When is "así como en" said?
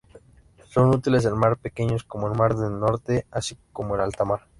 3.29-4.01